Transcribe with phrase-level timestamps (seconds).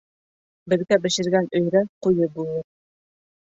[0.73, 2.67] Бергә бешергән өйрә ҡуйы булыр.